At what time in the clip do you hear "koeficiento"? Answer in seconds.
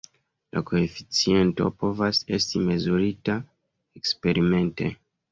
0.67-1.67